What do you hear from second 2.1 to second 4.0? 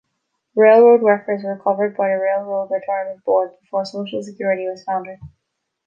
Railroad Retirement Board before